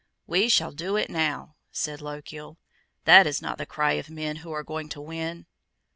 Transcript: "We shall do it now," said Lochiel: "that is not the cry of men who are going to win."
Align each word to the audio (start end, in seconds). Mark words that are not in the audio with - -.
"We 0.25 0.49
shall 0.49 0.71
do 0.71 0.95
it 0.95 1.11
now," 1.11 1.57
said 1.71 2.01
Lochiel: 2.01 2.57
"that 3.05 3.27
is 3.27 3.39
not 3.39 3.59
the 3.59 3.67
cry 3.67 3.91
of 3.91 4.09
men 4.09 4.37
who 4.37 4.51
are 4.51 4.63
going 4.63 4.89
to 4.89 4.99
win." 4.99 5.45